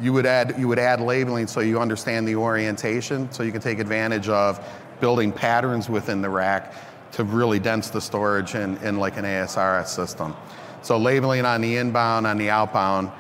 you 0.00 0.12
would 0.12 0.26
add 0.26 0.54
you 0.58 0.68
would 0.68 0.78
add 0.78 1.00
labeling 1.00 1.46
so 1.46 1.60
you 1.60 1.80
understand 1.80 2.26
the 2.26 2.36
orientation, 2.36 3.30
so 3.32 3.42
you 3.42 3.52
can 3.52 3.60
take 3.60 3.78
advantage 3.78 4.28
of 4.28 4.64
building 5.00 5.32
patterns 5.32 5.88
within 5.88 6.20
the 6.22 6.28
rack 6.28 6.74
to 7.12 7.24
really 7.24 7.58
dense 7.58 7.90
the 7.90 8.00
storage 8.00 8.54
in, 8.54 8.76
in 8.78 8.98
like 8.98 9.16
an 9.16 9.24
ASRS 9.24 9.88
system. 9.88 10.34
So 10.82 10.96
labeling 10.96 11.44
on 11.44 11.60
the 11.60 11.76
inbound, 11.76 12.26
on 12.26 12.38
the 12.38 12.50
outbound 12.50 13.10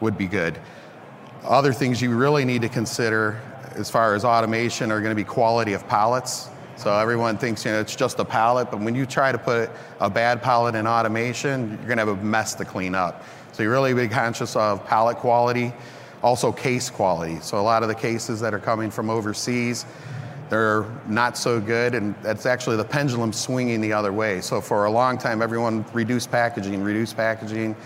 would 0.00 0.18
be 0.18 0.26
good. 0.26 0.58
Other 1.44 1.72
things 1.72 2.02
you 2.02 2.14
really 2.14 2.44
need 2.44 2.62
to 2.62 2.68
consider 2.68 3.40
as 3.74 3.88
far 3.88 4.14
as 4.14 4.24
automation 4.24 4.90
are 4.90 5.00
going 5.00 5.12
to 5.12 5.16
be 5.16 5.24
quality 5.24 5.74
of 5.74 5.86
pallets. 5.88 6.48
So 6.76 6.92
everyone 6.94 7.38
thinks 7.38 7.64
you 7.64 7.70
know 7.70 7.80
it's 7.80 7.96
just 7.96 8.18
a 8.18 8.24
pallet, 8.24 8.70
but 8.70 8.80
when 8.80 8.94
you 8.94 9.06
try 9.06 9.32
to 9.32 9.38
put 9.38 9.70
a 10.00 10.10
bad 10.10 10.42
pallet 10.42 10.74
in 10.74 10.86
automation, 10.86 11.70
you're 11.70 11.86
going 11.86 11.98
to 11.98 12.06
have 12.06 12.18
a 12.18 12.22
mess 12.22 12.54
to 12.56 12.64
clean 12.64 12.94
up. 12.94 13.24
So 13.52 13.62
you 13.62 13.70
really 13.70 13.94
be 13.94 14.08
conscious 14.08 14.54
of 14.56 14.84
pallet 14.86 15.16
quality 15.16 15.72
also, 16.22 16.52
case 16.52 16.90
quality. 16.90 17.38
So, 17.40 17.58
a 17.58 17.62
lot 17.62 17.82
of 17.82 17.88
the 17.88 17.94
cases 17.94 18.40
that 18.40 18.54
are 18.54 18.58
coming 18.58 18.90
from 18.90 19.10
overseas, 19.10 19.86
they're 20.48 20.86
not 21.08 21.36
so 21.36 21.60
good, 21.60 21.94
and 21.94 22.14
that's 22.22 22.46
actually 22.46 22.76
the 22.76 22.84
pendulum 22.84 23.32
swinging 23.32 23.80
the 23.80 23.92
other 23.92 24.12
way. 24.12 24.40
So, 24.40 24.60
for 24.60 24.86
a 24.86 24.90
long 24.90 25.18
time, 25.18 25.42
everyone 25.42 25.84
reduced 25.92 26.30
packaging, 26.30 26.82
reduced 26.82 27.16
packaging, 27.16 27.76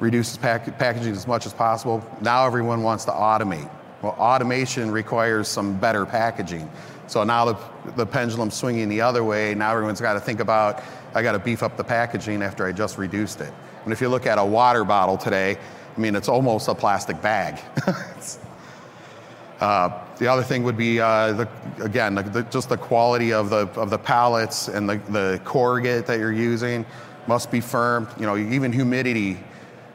reduces 0.00 0.36
pack- 0.36 0.78
packaging 0.78 1.12
as 1.12 1.26
much 1.26 1.46
as 1.46 1.52
possible. 1.52 2.04
Now, 2.20 2.46
everyone 2.46 2.82
wants 2.82 3.04
to 3.06 3.12
automate. 3.12 3.70
Well, 4.02 4.12
automation 4.12 4.90
requires 4.90 5.48
some 5.48 5.78
better 5.78 6.04
packaging. 6.04 6.70
So 7.06 7.22
now 7.22 7.44
the, 7.44 7.56
the 7.92 8.06
pendulum's 8.06 8.54
swinging 8.54 8.88
the 8.88 9.00
other 9.00 9.22
way. 9.22 9.54
Now 9.54 9.72
everyone's 9.72 10.00
got 10.00 10.14
to 10.14 10.20
think 10.20 10.40
about, 10.40 10.82
I 11.14 11.22
got 11.22 11.32
to 11.32 11.38
beef 11.38 11.62
up 11.62 11.76
the 11.76 11.84
packaging 11.84 12.42
after 12.42 12.66
I 12.66 12.72
just 12.72 12.98
reduced 12.98 13.40
it. 13.40 13.52
And 13.84 13.92
if 13.92 14.00
you 14.00 14.08
look 14.08 14.26
at 14.26 14.38
a 14.38 14.44
water 14.44 14.84
bottle 14.84 15.16
today, 15.16 15.56
I 15.96 16.00
mean, 16.00 16.14
it's 16.14 16.28
almost 16.28 16.68
a 16.68 16.74
plastic 16.74 17.20
bag. 17.22 17.60
uh, 19.60 20.04
the 20.18 20.28
other 20.28 20.42
thing 20.42 20.62
would 20.64 20.76
be, 20.76 21.00
uh, 21.00 21.32
the, 21.32 21.48
again, 21.80 22.14
the, 22.14 22.22
the, 22.22 22.42
just 22.44 22.68
the 22.68 22.76
quality 22.76 23.32
of 23.32 23.48
the, 23.48 23.68
of 23.80 23.88
the 23.88 23.98
pallets 23.98 24.68
and 24.68 24.88
the, 24.88 24.96
the 25.08 25.40
corrugate 25.44 26.06
that 26.06 26.18
you're 26.18 26.32
using 26.32 26.84
must 27.26 27.50
be 27.50 27.60
firm. 27.60 28.08
You 28.18 28.26
know, 28.26 28.36
even 28.36 28.72
humidity 28.72 29.38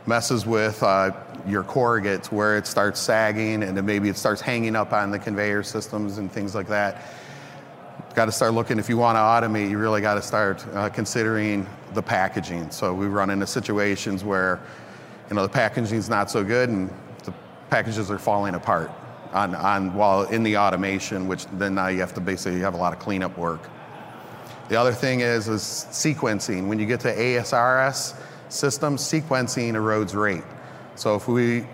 messes 0.08 0.46
with 0.46 0.82
uh, 0.82 1.12
your 1.48 1.64
corrugates 1.64 2.32
where 2.32 2.58
it 2.58 2.66
starts 2.66 3.00
sagging 3.00 3.64
and 3.64 3.78
then 3.78 3.86
maybe 3.86 4.10
it 4.10 4.18
starts 4.18 4.42
hanging 4.42 4.76
up 4.76 4.94
on 4.94 5.12
the 5.12 5.20
conveyor 5.20 5.64
systems 5.64 6.18
and 6.18 6.32
things 6.32 6.56
like 6.56 6.68
that. 6.68 7.04
Got 8.16 8.26
to 8.26 8.32
start 8.32 8.54
looking, 8.54 8.80
if 8.80 8.90
you 8.90 8.98
want 8.98 9.16
to 9.16 9.20
automate, 9.20 9.70
you 9.70 9.78
really 9.78 10.02
got 10.02 10.16
to 10.16 10.22
start 10.22 10.66
uh, 10.74 10.90
considering 10.90 11.68
the 11.94 12.02
packaging. 12.02 12.72
So 12.72 12.94
we 12.94 13.06
run 13.06 13.30
into 13.30 13.48
situations 13.48 14.24
where 14.24 14.60
you 15.32 15.36
know, 15.36 15.44
the 15.44 15.50
packaging's 15.50 16.10
not 16.10 16.30
so 16.30 16.44
good 16.44 16.68
and 16.68 16.90
the 17.24 17.34
packages 17.70 18.12
are 18.12 18.20
falling 18.20 18.54
apart 18.54 18.92
on, 19.32 19.56
on 19.56 19.94
while 19.94 20.24
in 20.24 20.44
the 20.44 20.58
automation, 20.58 21.26
which 21.26 21.46
then 21.54 21.74
now 21.74 21.88
you 21.88 22.02
have 22.02 22.14
to 22.16 22.20
basically 22.20 22.60
have 22.60 22.74
a 22.74 22.78
lot 22.78 22.92
of 22.92 23.00
cleanup 23.00 23.38
work. 23.38 23.62
The 24.68 24.76
other 24.76 24.92
thing 24.92 25.22
is, 25.22 25.48
is 25.48 25.62
sequencing. 25.62 26.68
When 26.68 26.80
you 26.80 26.86
get 26.86 27.00
to 27.02 27.16
ASRS 27.16 28.14
systems, 28.50 29.02
sequencing 29.02 29.72
erodes 29.72 30.22
rate. 30.22 30.44
So 30.96 31.16
if 31.16 31.30
we 31.30 31.66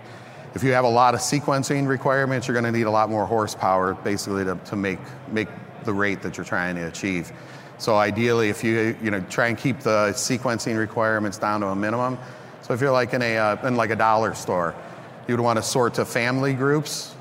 if 0.54 0.62
you 0.62 0.72
have 0.72 0.84
a 0.84 0.88
lot 0.88 1.14
of 1.14 1.20
sequencing 1.20 1.88
requirements, 1.88 2.46
you're 2.46 2.54
going 2.54 2.72
to 2.72 2.76
need 2.76 2.86
a 2.86 2.90
lot 2.90 3.10
more 3.10 3.26
horsepower 3.26 3.94
basically 3.94 4.44
to, 4.44 4.54
to 4.54 4.76
make 4.76 5.00
make 5.32 5.48
the 5.82 5.92
rate 5.92 6.22
that 6.22 6.36
you're 6.36 6.46
trying 6.46 6.76
to 6.76 6.86
achieve. 6.86 7.32
So 7.78 7.96
ideally, 7.96 8.50
if 8.50 8.62
you 8.62 8.96
you 9.02 9.10
know 9.10 9.20
try 9.22 9.48
and 9.48 9.58
keep 9.58 9.80
the 9.80 10.10
sequencing 10.12 10.78
requirements 10.78 11.38
down 11.38 11.60
to 11.62 11.68
a 11.68 11.76
minimum, 11.76 12.18
so 12.68 12.74
if 12.74 12.82
you're 12.82 12.92
like 12.92 13.14
in 13.14 13.22
a 13.22 13.38
uh, 13.38 13.66
in 13.66 13.76
like 13.76 13.88
a 13.88 13.96
dollar 13.96 14.34
store, 14.34 14.74
you 15.26 15.34
would 15.34 15.42
want 15.42 15.56
to 15.56 15.62
sort 15.62 15.94
to 15.94 16.04
family 16.04 16.52
groups 16.52 17.14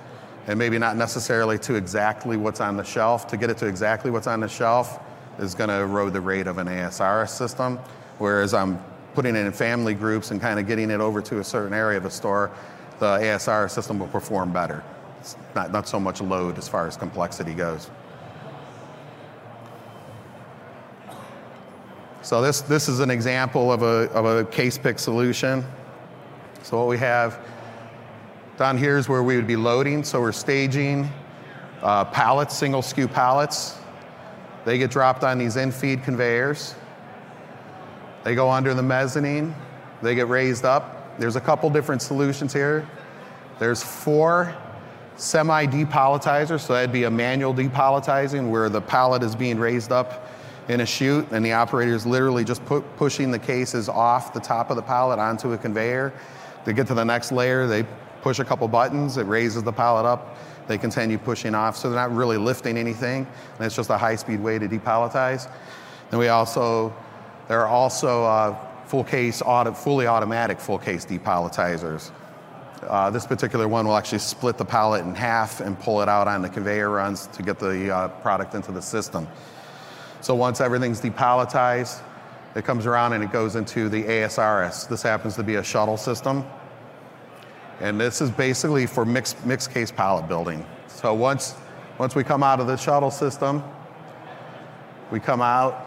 and 0.47 0.59
maybe 0.59 0.77
not 0.77 0.97
necessarily 0.97 1.57
to 1.59 1.75
exactly 1.75 2.35
what's 2.35 2.59
on 2.59 2.75
the 2.75 2.83
shelf. 2.83 3.27
To 3.27 3.37
get 3.37 3.49
it 3.49 3.57
to 3.59 3.65
exactly 3.65 4.11
what's 4.11 4.27
on 4.27 4.41
the 4.41 4.49
shelf 4.49 4.99
is 5.39 5.55
going 5.55 5.69
to 5.69 5.79
erode 5.79 6.11
the 6.11 6.19
rate 6.21 6.47
of 6.47 6.57
an 6.57 6.67
ASRS 6.67 7.29
system. 7.29 7.79
Whereas 8.17 8.53
I'm 8.53 8.83
putting 9.13 9.37
it 9.37 9.45
in 9.45 9.51
family 9.53 9.93
groups 9.93 10.31
and 10.31 10.41
kind 10.41 10.59
of 10.59 10.67
getting 10.67 10.89
it 10.89 10.99
over 10.99 11.21
to 11.21 11.39
a 11.39 11.43
certain 11.43 11.73
area 11.73 11.97
of 11.97 12.03
the 12.03 12.09
store, 12.09 12.51
the 12.99 13.17
ASR 13.17 13.69
system 13.69 13.99
will 13.99 14.07
perform 14.07 14.51
better. 14.51 14.83
It's 15.19 15.37
not, 15.55 15.71
not 15.71 15.87
so 15.87 15.99
much 15.99 16.19
load 16.19 16.57
as 16.57 16.67
far 16.67 16.87
as 16.87 16.97
complexity 16.97 17.53
goes. 17.53 17.89
So 22.27 22.41
this, 22.41 22.59
this 22.59 22.89
is 22.89 22.99
an 22.99 23.09
example 23.09 23.71
of 23.71 23.83
a, 23.83 24.11
of 24.11 24.25
a 24.25 24.43
case 24.43 24.77
pick 24.77 24.99
solution. 24.99 25.63
So 26.61 26.77
what 26.77 26.89
we 26.89 26.97
have 26.97 27.39
down 28.57 28.77
here 28.77 28.97
is 28.97 29.07
where 29.07 29.23
we 29.23 29.37
would 29.37 29.47
be 29.47 29.55
loading. 29.55 30.03
So 30.03 30.19
we're 30.19 30.33
staging 30.33 31.09
uh, 31.81 32.03
pallets, 32.03 32.53
single 32.53 32.81
SKU 32.81 33.09
pallets. 33.09 33.77
They 34.65 34.77
get 34.77 34.91
dropped 34.91 35.23
on 35.23 35.37
these 35.37 35.55
in-feed 35.55 36.03
conveyors. 36.03 36.75
They 38.25 38.35
go 38.35 38.51
under 38.51 38.73
the 38.73 38.83
mezzanine. 38.83 39.55
They 40.01 40.13
get 40.13 40.27
raised 40.27 40.65
up. 40.65 41.17
There's 41.17 41.37
a 41.37 41.41
couple 41.41 41.69
different 41.69 42.01
solutions 42.01 42.51
here. 42.51 42.85
There's 43.57 43.81
four 43.81 44.53
semi-depalletizers, 45.15 46.59
so 46.59 46.73
that'd 46.73 46.91
be 46.91 47.05
a 47.05 47.09
manual 47.09 47.53
depalletizing 47.53 48.49
where 48.49 48.67
the 48.67 48.81
pallet 48.81 49.23
is 49.23 49.33
being 49.33 49.57
raised 49.57 49.93
up 49.93 50.27
in 50.67 50.81
a 50.81 50.85
chute, 50.85 51.25
and 51.31 51.45
the 51.45 51.53
operator 51.53 51.93
is 51.93 52.05
literally 52.05 52.43
just 52.43 52.63
pu- 52.65 52.81
pushing 52.97 53.31
the 53.31 53.39
cases 53.39 53.87
off 53.87 54.33
the 54.33 54.39
top 54.39 54.69
of 54.69 54.75
the 54.75 54.81
pallet 54.81 55.19
onto 55.19 55.53
a 55.53 55.57
conveyor. 55.57 56.13
To 56.65 56.73
get 56.73 56.87
to 56.87 56.93
the 56.93 57.05
next 57.05 57.31
layer, 57.31 57.67
they 57.67 57.85
push 58.21 58.39
a 58.39 58.45
couple 58.45 58.67
buttons, 58.67 59.17
it 59.17 59.23
raises 59.23 59.63
the 59.63 59.71
pallet 59.71 60.05
up, 60.05 60.37
they 60.67 60.77
continue 60.77 61.17
pushing 61.17 61.55
off, 61.55 61.77
so 61.77 61.89
they're 61.89 61.99
not 61.99 62.13
really 62.13 62.37
lifting 62.37 62.77
anything, 62.77 63.25
and 63.55 63.65
it's 63.65 63.75
just 63.75 63.89
a 63.89 63.97
high 63.97 64.17
speed 64.17 64.41
way 64.41 64.59
to 64.59 64.67
depalletize. 64.67 65.49
Then 66.09 66.19
we 66.19 66.27
also, 66.27 66.93
there 67.47 67.61
are 67.61 67.67
also 67.67 68.25
uh, 68.25 68.57
full 68.85 69.05
case, 69.05 69.41
auto, 69.41 69.71
fully 69.71 70.07
automatic 70.07 70.59
full 70.59 70.77
case 70.77 71.05
depalletizers. 71.05 72.11
Uh, 72.83 73.09
this 73.09 73.25
particular 73.25 73.67
one 73.67 73.87
will 73.87 73.95
actually 73.95 74.19
split 74.19 74.57
the 74.57 74.65
pallet 74.65 75.05
in 75.05 75.15
half 75.15 75.61
and 75.61 75.79
pull 75.79 76.01
it 76.01 76.09
out 76.09 76.27
on 76.27 76.41
the 76.41 76.49
conveyor 76.49 76.89
runs 76.89 77.27
to 77.27 77.41
get 77.41 77.57
the 77.59 77.93
uh, 77.93 78.07
product 78.21 78.53
into 78.53 78.71
the 78.71 78.81
system. 78.81 79.27
So 80.21 80.35
once 80.35 80.61
everything's 80.61 81.01
depalletized, 81.01 82.01
it 82.55 82.65
comes 82.65 82.85
around 82.85 83.13
and 83.13 83.23
it 83.23 83.31
goes 83.31 83.55
into 83.55 83.89
the 83.89 84.03
ASRS. 84.03 84.87
This 84.89 85.01
happens 85.01 85.35
to 85.35 85.43
be 85.43 85.55
a 85.55 85.63
shuttle 85.63 85.97
system. 85.97 86.45
And 87.79 87.99
this 87.99 88.21
is 88.21 88.31
basically 88.31 88.87
for 88.87 89.05
mixed, 89.05 89.45
mixed 89.45 89.71
case 89.71 89.91
pallet 89.91 90.27
building. 90.27 90.65
So 90.87 91.13
once, 91.13 91.55
once 91.99 92.15
we 92.15 92.23
come 92.23 92.41
out 92.41 92.59
of 92.59 92.67
the 92.67 92.75
shuttle 92.77 93.11
system, 93.11 93.63
We 95.09 95.21
come 95.21 95.41
out, 95.41 95.85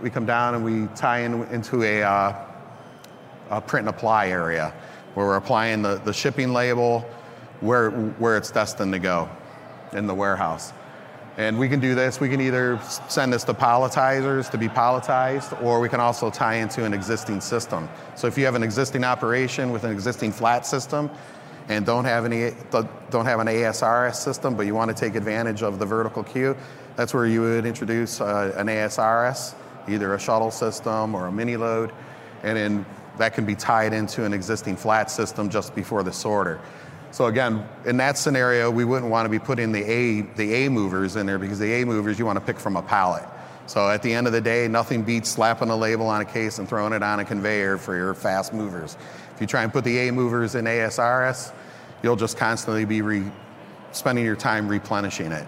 we 0.00 0.08
come 0.08 0.24
down 0.24 0.54
and 0.54 0.64
we 0.64 0.86
tie 0.94 1.20
in 1.20 1.42
into 1.48 1.82
a, 1.82 2.02
uh, 2.02 2.34
a 3.50 3.60
print 3.60 3.88
and 3.88 3.96
apply 3.96 4.28
area 4.28 4.72
where 5.14 5.26
we're 5.26 5.36
applying 5.36 5.82
the, 5.82 5.96
the 6.04 6.12
shipping 6.12 6.52
label 6.52 7.00
where, 7.60 7.90
where 7.90 8.36
it's 8.36 8.52
destined 8.52 8.92
to 8.92 9.00
go 9.00 9.28
in 9.92 10.06
the 10.06 10.14
warehouse. 10.14 10.72
And 11.36 11.58
we 11.58 11.68
can 11.68 11.80
do 11.80 11.94
this, 11.94 12.20
we 12.20 12.28
can 12.28 12.40
either 12.40 12.78
send 13.08 13.32
this 13.32 13.44
to 13.44 13.54
palletizers 13.54 14.50
to 14.50 14.58
be 14.58 14.68
palletized, 14.68 15.62
or 15.62 15.80
we 15.80 15.88
can 15.88 16.00
also 16.00 16.30
tie 16.30 16.56
into 16.56 16.84
an 16.84 16.92
existing 16.92 17.40
system. 17.40 17.88
So 18.16 18.26
if 18.26 18.36
you 18.36 18.44
have 18.44 18.56
an 18.56 18.62
existing 18.62 19.04
operation 19.04 19.72
with 19.72 19.84
an 19.84 19.92
existing 19.92 20.32
flat 20.32 20.66
system 20.66 21.10
and 21.68 21.86
don't 21.86 22.04
have, 22.04 22.24
any, 22.24 22.50
don't 22.70 23.26
have 23.26 23.40
an 23.40 23.46
ASRS 23.46 24.16
system, 24.16 24.56
but 24.56 24.66
you 24.66 24.74
want 24.74 24.94
to 24.94 24.94
take 24.94 25.14
advantage 25.14 25.62
of 25.62 25.78
the 25.78 25.86
vertical 25.86 26.24
cube, 26.24 26.58
that's 26.96 27.14
where 27.14 27.26
you 27.26 27.42
would 27.42 27.64
introduce 27.64 28.20
uh, 28.20 28.52
an 28.56 28.66
ASRS, 28.66 29.54
either 29.88 30.14
a 30.14 30.18
shuttle 30.18 30.50
system 30.50 31.14
or 31.14 31.28
a 31.28 31.32
mini 31.32 31.56
load, 31.56 31.92
and 32.42 32.56
then 32.56 32.86
that 33.18 33.34
can 33.34 33.44
be 33.44 33.54
tied 33.54 33.92
into 33.92 34.24
an 34.24 34.32
existing 34.32 34.76
flat 34.76 35.10
system 35.10 35.48
just 35.48 35.74
before 35.74 36.02
the 36.02 36.12
sorter. 36.12 36.60
So 37.12 37.26
again, 37.26 37.66
in 37.86 37.96
that 37.96 38.16
scenario, 38.16 38.70
we 38.70 38.84
wouldn't 38.84 39.10
want 39.10 39.26
to 39.26 39.30
be 39.30 39.40
putting 39.40 39.72
the 39.72 39.82
A, 39.82 40.20
the 40.22 40.54
A 40.54 40.68
movers 40.68 41.16
in 41.16 41.26
there 41.26 41.38
because 41.38 41.58
the 41.58 41.72
A 41.72 41.84
movers 41.84 42.18
you 42.18 42.26
want 42.26 42.38
to 42.38 42.44
pick 42.44 42.58
from 42.58 42.76
a 42.76 42.82
pallet. 42.82 43.24
So 43.66 43.88
at 43.88 44.02
the 44.02 44.12
end 44.12 44.26
of 44.26 44.32
the 44.32 44.40
day, 44.40 44.68
nothing 44.68 45.02
beats 45.02 45.28
slapping 45.28 45.70
a 45.70 45.76
label 45.76 46.06
on 46.06 46.20
a 46.20 46.24
case 46.24 46.58
and 46.58 46.68
throwing 46.68 46.92
it 46.92 47.02
on 47.02 47.20
a 47.20 47.24
conveyor 47.24 47.78
for 47.78 47.96
your 47.96 48.14
fast 48.14 48.52
movers. 48.52 48.96
If 49.34 49.40
you 49.40 49.46
try 49.46 49.62
and 49.62 49.72
put 49.72 49.84
the 49.84 50.08
A 50.08 50.12
movers 50.12 50.54
in 50.54 50.64
ASRS, 50.64 51.52
you'll 52.02 52.16
just 52.16 52.36
constantly 52.36 52.84
be 52.84 53.02
re- 53.02 53.30
spending 53.92 54.24
your 54.24 54.36
time 54.36 54.68
replenishing 54.68 55.32
it. 55.32 55.46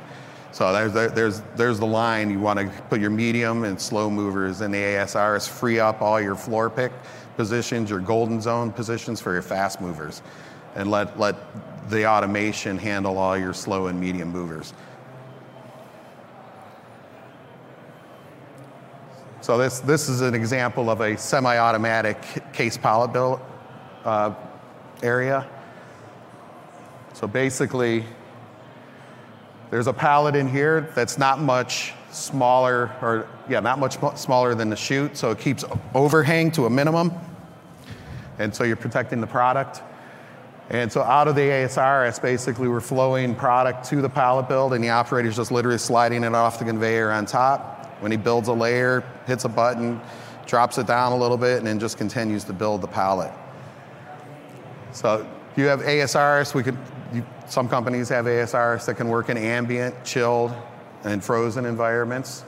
So 0.50 0.72
there's, 0.72 0.92
there's, 1.14 1.42
there's 1.56 1.78
the 1.78 1.86
line. 1.86 2.30
You 2.30 2.38
want 2.38 2.58
to 2.58 2.66
put 2.90 3.00
your 3.00 3.10
medium 3.10 3.64
and 3.64 3.80
slow 3.80 4.10
movers 4.10 4.60
in 4.60 4.70
the 4.70 4.78
ASRS, 4.78 5.48
free 5.48 5.80
up 5.80 6.02
all 6.02 6.20
your 6.20 6.36
floor 6.36 6.68
pick 6.68 6.92
positions, 7.36 7.88
your 7.88 8.00
golden 8.00 8.40
zone 8.40 8.70
positions 8.70 9.20
for 9.20 9.32
your 9.32 9.42
fast 9.42 9.80
movers 9.80 10.22
and 10.74 10.90
let, 10.90 11.18
let 11.18 11.36
the 11.90 12.06
automation 12.06 12.78
handle 12.78 13.18
all 13.18 13.36
your 13.36 13.52
slow 13.52 13.88
and 13.88 14.00
medium 14.00 14.30
movers. 14.30 14.72
So 19.40 19.58
this, 19.58 19.80
this 19.80 20.08
is 20.08 20.20
an 20.20 20.34
example 20.34 20.88
of 20.88 21.00
a 21.00 21.18
semi-automatic 21.18 22.52
case 22.52 22.76
pallet 22.76 23.12
build 23.12 23.40
uh, 24.04 24.34
area. 25.02 25.48
So 27.12 27.26
basically, 27.26 28.04
there's 29.70 29.88
a 29.88 29.92
pallet 29.92 30.36
in 30.36 30.48
here 30.48 30.92
that's 30.94 31.18
not 31.18 31.40
much 31.40 31.92
smaller, 32.12 32.92
or 33.02 33.26
yeah, 33.48 33.58
not 33.58 33.80
much 33.80 33.98
smaller 34.16 34.54
than 34.54 34.70
the 34.70 34.76
chute, 34.76 35.16
so 35.16 35.30
it 35.30 35.40
keeps 35.40 35.64
overhang 35.94 36.52
to 36.52 36.66
a 36.66 36.70
minimum. 36.70 37.10
And 38.38 38.54
so 38.54 38.64
you're 38.64 38.76
protecting 38.76 39.20
the 39.20 39.26
product. 39.26 39.82
And 40.70 40.90
so 40.90 41.02
out 41.02 41.28
of 41.28 41.34
the 41.34 41.42
ASRS, 41.42 42.22
basically 42.22 42.68
we're 42.68 42.80
flowing 42.80 43.34
product 43.34 43.84
to 43.90 44.00
the 44.00 44.08
pallet 44.08 44.48
build 44.48 44.72
and 44.72 44.82
the 44.82 44.88
operator's 44.88 45.36
just 45.36 45.52
literally 45.52 45.78
sliding 45.78 46.24
it 46.24 46.34
off 46.34 46.58
the 46.58 46.64
conveyor 46.64 47.10
on 47.10 47.26
top. 47.26 47.86
When 48.00 48.10
he 48.10 48.16
builds 48.16 48.48
a 48.48 48.52
layer, 48.52 49.04
hits 49.26 49.44
a 49.44 49.48
button, 49.48 50.00
drops 50.46 50.78
it 50.78 50.86
down 50.86 51.12
a 51.12 51.16
little 51.16 51.36
bit, 51.36 51.58
and 51.58 51.66
then 51.66 51.78
just 51.78 51.98
continues 51.98 52.44
to 52.44 52.52
build 52.52 52.80
the 52.80 52.88
pallet. 52.88 53.32
So 54.92 55.26
you 55.56 55.66
have 55.66 55.80
ASRS, 55.80 56.54
we 56.54 56.62
could, 56.62 56.76
you, 57.12 57.24
some 57.46 57.68
companies 57.68 58.08
have 58.08 58.24
ASRS 58.24 58.86
that 58.86 58.94
can 58.94 59.08
work 59.08 59.28
in 59.28 59.36
ambient, 59.36 60.04
chilled, 60.04 60.52
and 61.04 61.22
frozen 61.22 61.64
environments. 61.64 62.44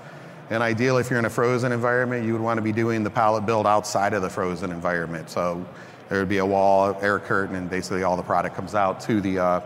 And 0.51 0.63
ideally, 0.63 1.01
if 1.01 1.11
you're 1.11 1.19
in 1.19 1.25
a 1.25 1.31
frozen 1.31 1.73
environment, 1.73 2.27
you 2.27 2.33
would 2.33 2.43
want 2.43 2.59
to 2.59 2.63
be 2.63 2.73
doing 2.73 3.03
the 3.03 3.11
pallet 3.11 3.47
build 3.47 3.67
outside 3.67 4.13
of 4.13 4.23
the 4.23 4.31
frozen 4.31 4.71
environment. 4.71 5.31
So 5.31 5.65
there 6.09 6.19
would 6.19 6.29
be 6.29 6.39
a 6.39 6.47
wall, 6.47 6.97
air 7.01 7.19
curtain, 7.19 7.57
and 7.57 7.71
basically 7.71 8.03
all 8.03 8.17
the 8.17 8.23
product 8.23 8.55
comes 8.55 8.75
out 8.75 9.01
to 9.01 9.21
the, 9.21 9.39
uh, 9.39 9.61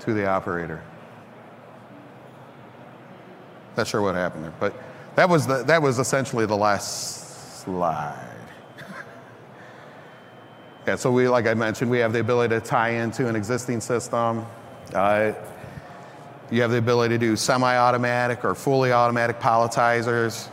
to 0.00 0.14
the 0.14 0.26
operator. 0.26 0.82
Not 3.76 3.86
sure 3.86 4.02
what 4.02 4.14
happened 4.14 4.44
there, 4.44 4.54
but 4.60 4.74
that 5.16 5.28
was, 5.28 5.46
the, 5.46 5.64
that 5.64 5.82
was 5.82 5.98
essentially 5.98 6.46
the 6.46 6.56
last 6.56 7.62
slide. 7.62 8.36
yeah, 10.86 10.96
so 10.96 11.10
we, 11.10 11.28
like 11.28 11.46
I 11.46 11.54
mentioned, 11.54 11.90
we 11.90 11.98
have 11.98 12.12
the 12.12 12.20
ability 12.20 12.54
to 12.54 12.60
tie 12.60 12.90
into 12.90 13.28
an 13.28 13.36
existing 13.36 13.80
system. 13.80 14.46
Uh, 14.94 15.32
you 16.50 16.60
have 16.60 16.70
the 16.70 16.78
ability 16.78 17.14
to 17.14 17.18
do 17.18 17.34
semi-automatic 17.34 18.44
or 18.44 18.54
fully 18.54 18.92
automatic 18.92 19.40
palletizers, 19.40 20.48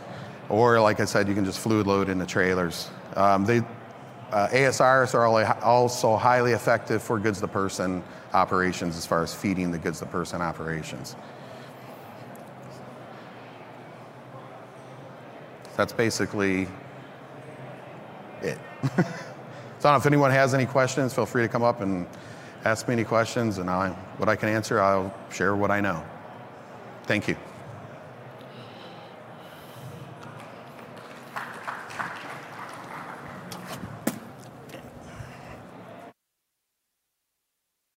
or 0.48 0.80
like 0.80 0.98
I 0.98 1.04
said, 1.04 1.28
you 1.28 1.34
can 1.34 1.44
just 1.44 1.58
fluid 1.58 1.86
load 1.86 2.08
in 2.08 2.18
the 2.18 2.26
trailers. 2.26 2.90
Um, 3.16 3.44
they, 3.44 3.62
uh, 4.32 4.48
ASRs 4.48 5.14
are 5.14 5.62
also 5.62 6.16
highly 6.16 6.52
effective 6.52 7.02
for 7.02 7.18
goods 7.18 7.40
to 7.40 7.48
person 7.48 8.02
operations 8.32 8.96
as 8.96 9.04
far 9.04 9.22
as 9.22 9.34
feeding 9.34 9.70
the 9.70 9.78
goods 9.78 9.98
to 9.98 10.06
person 10.06 10.40
operations. 10.40 11.16
That's 15.76 15.92
basically 15.92 16.68
it. 18.42 18.58
so 18.82 18.90
I 18.98 19.02
don't 19.82 19.92
know 19.92 19.96
if 19.96 20.06
anyone 20.06 20.30
has 20.30 20.54
any 20.54 20.66
questions, 20.66 21.12
feel 21.14 21.26
free 21.26 21.42
to 21.42 21.48
come 21.48 21.62
up 21.62 21.80
and 21.80 22.06
ask 22.64 22.86
me 22.86 22.94
any 22.94 23.04
questions, 23.04 23.58
and 23.58 23.70
I, 23.70 23.90
what 24.18 24.28
I 24.28 24.36
can 24.36 24.48
answer, 24.48 24.80
I'll 24.80 25.14
share 25.30 25.56
what 25.56 25.70
I 25.70 25.80
know. 25.80 26.04
Thank 27.04 27.28
you. 27.28 27.36